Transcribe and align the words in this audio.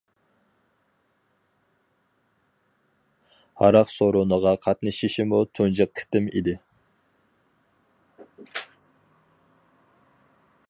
ھاراق 3.61 3.91
سورۇنىغا 3.95 4.53
قاتنىشىشىمۇ 4.65 5.41
تۇنجى 5.59 5.87
قېتىم 5.99 6.31
ئىدى. 6.33 6.59